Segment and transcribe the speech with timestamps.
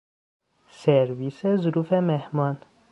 [0.71, 2.61] سرویس ظروف مهمان